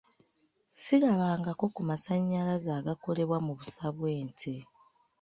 Sirabangako 0.81 1.65
ku 1.75 1.81
masannyalaze 1.89 2.69
agakolebwa 2.79 3.37
mu 3.45 3.53
busa 3.59 3.85
bw'ente. 3.95 4.53